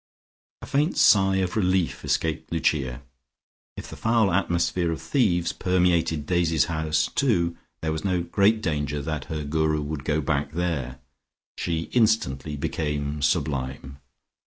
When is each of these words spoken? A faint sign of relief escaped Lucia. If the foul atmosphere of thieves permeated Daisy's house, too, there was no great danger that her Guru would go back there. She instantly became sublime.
A 0.63 0.65
faint 0.65 0.97
sign 0.97 1.43
of 1.43 1.55
relief 1.55 2.03
escaped 2.03 2.51
Lucia. 2.51 3.03
If 3.77 3.87
the 3.87 3.95
foul 3.95 4.31
atmosphere 4.33 4.91
of 4.91 4.99
thieves 4.99 5.53
permeated 5.53 6.25
Daisy's 6.25 6.65
house, 6.65 7.11
too, 7.13 7.55
there 7.83 7.91
was 7.91 8.03
no 8.03 8.23
great 8.23 8.63
danger 8.63 8.99
that 9.03 9.25
her 9.25 9.43
Guru 9.43 9.83
would 9.83 10.03
go 10.03 10.19
back 10.19 10.53
there. 10.53 10.97
She 11.55 11.81
instantly 11.93 12.55
became 12.57 13.21
sublime. 13.21 13.99